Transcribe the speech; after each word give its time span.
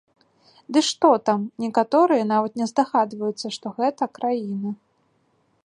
Ды 0.75 0.81
што 0.91 1.09
там, 1.29 1.43
некаторыя 1.65 2.23
нават 2.33 2.57
не 2.61 2.65
здагадваюцца, 2.71 3.47
што 3.59 3.75
гэта 3.81 4.03
краіна. 4.19 4.69